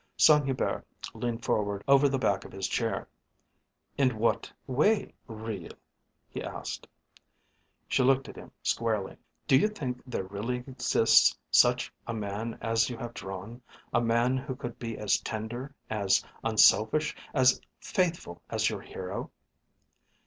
[0.17, 3.07] Saint Hubert leaned forward over the back of his chair.
[3.99, 5.73] "In what way real?"
[6.27, 6.87] he asked.
[7.87, 9.15] She looked at him squarely.
[9.47, 13.61] "Do you think there really exists such a man as you have drawn
[13.93, 19.29] a man who could be as tender, as unselfish, as faithful as your hero?"